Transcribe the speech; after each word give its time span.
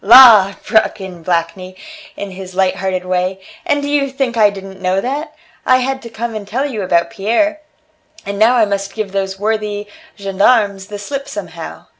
"La!" 0.03 0.55
broke 0.65 0.99
in 0.99 1.21
Blakeney, 1.21 1.75
in 2.17 2.31
his 2.31 2.55
light 2.55 2.77
hearted 2.77 3.05
way, 3.05 3.39
"and 3.67 3.83
do 3.83 3.87
you 3.87 4.09
think 4.09 4.35
I 4.35 4.49
didn't 4.49 4.81
know 4.81 4.99
that? 4.99 5.35
I 5.63 5.77
had 5.77 6.01
to 6.01 6.09
come 6.09 6.33
and 6.33 6.47
tell 6.47 6.65
you 6.65 6.81
about 6.81 7.11
Pierre, 7.11 7.59
and 8.25 8.39
now 8.39 8.55
I 8.55 8.65
must 8.65 8.95
give 8.95 9.11
those 9.11 9.37
worthy 9.39 9.85
gendarmes 10.17 10.87
the 10.87 10.97
slip 10.97 11.27
somehow. 11.29 11.85